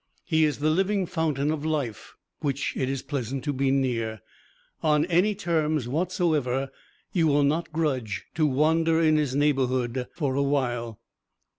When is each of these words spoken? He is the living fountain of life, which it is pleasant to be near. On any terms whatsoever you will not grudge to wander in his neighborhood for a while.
He 0.25 0.45
is 0.45 0.57
the 0.57 0.71
living 0.71 1.05
fountain 1.05 1.51
of 1.51 1.63
life, 1.63 2.15
which 2.39 2.75
it 2.75 2.89
is 2.89 3.03
pleasant 3.03 3.43
to 3.43 3.53
be 3.53 3.69
near. 3.69 4.21
On 4.81 5.05
any 5.05 5.35
terms 5.35 5.87
whatsoever 5.87 6.71
you 7.11 7.27
will 7.27 7.43
not 7.43 7.71
grudge 7.71 8.25
to 8.33 8.47
wander 8.47 8.99
in 8.99 9.17
his 9.17 9.35
neighborhood 9.35 10.07
for 10.15 10.33
a 10.33 10.41
while. 10.41 10.99